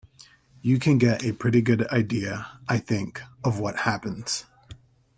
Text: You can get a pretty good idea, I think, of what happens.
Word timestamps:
You 0.63 0.79
can 0.79 0.97
get 0.97 1.23
a 1.23 1.31
pretty 1.31 1.61
good 1.61 1.87
idea, 1.89 2.59
I 2.67 2.79
think, 2.79 3.21
of 3.43 3.59
what 3.59 3.81
happens. 3.81 4.45